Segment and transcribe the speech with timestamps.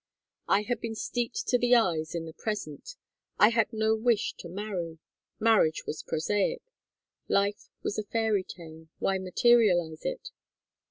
[0.47, 2.95] I had been steeped to the eyes in the present.
[3.37, 4.97] I had no wish to marry.
[5.39, 6.63] Marriage was prosaic.
[7.27, 10.31] Life was a fairy tale, why materialize it?